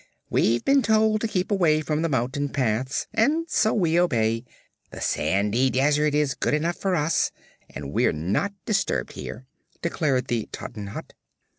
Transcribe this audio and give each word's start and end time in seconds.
We've 0.31 0.65
been 0.65 0.81
told 0.81 1.21
to 1.21 1.27
keep 1.27 1.51
away 1.51 1.81
from 1.81 2.01
the 2.01 2.09
mountain 2.09 2.49
paths, 2.49 3.05
and 3.13 3.47
so 3.47 3.71
we 3.71 3.99
obey. 3.99 4.45
This 4.89 5.05
sandy 5.05 5.69
desert 5.69 6.15
is 6.15 6.33
good 6.33 6.55
enough 6.55 6.77
for 6.77 6.95
us, 6.95 7.29
and 7.69 7.93
we're 7.93 8.11
not 8.11 8.51
disturbed 8.65 9.11
here," 9.13 9.45
declared 9.83 10.25
the 10.25 10.49
Tottenhot. 10.51 11.13